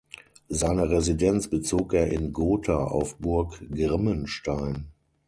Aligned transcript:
Seine 0.49 0.89
Residenz 0.89 1.47
bezog 1.47 1.93
er 1.93 2.07
in 2.11 2.33
Gotha 2.33 2.85
auf 2.85 3.19
Burg 3.19 3.59
Grimmenstein. 3.71 4.87